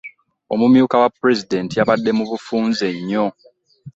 Omumyuka 0.53 0.95
wa 1.01 1.09
pulezidenti 1.17 1.73
yabadde 1.75 2.11
mu 2.17 2.23
bufunze 2.29 2.85
nnyo. 2.95 3.25